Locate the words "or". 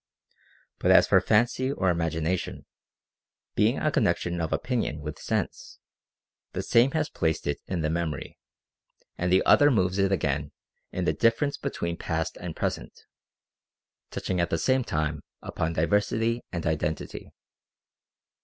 1.71-1.91